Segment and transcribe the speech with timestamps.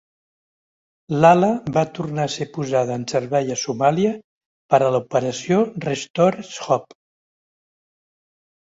[1.25, 4.15] L'ala va tornar a ser posada en servei a Somàlia
[4.75, 7.01] per a l'operació Restore Hope.